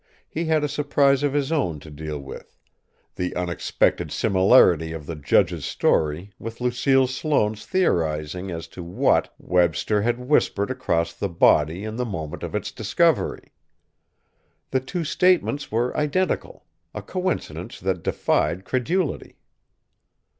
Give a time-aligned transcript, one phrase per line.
[0.27, 2.57] He had a surprise of his own to deal with:
[3.17, 10.01] the unexpected similarity of the judge's story with Lucille Sloane's theorizing as to what Webster
[10.01, 13.49] had whispered across the body in the moment of its discovery.
[14.71, 16.65] The two statements were identical
[16.95, 19.37] a coincidence that defied credulity.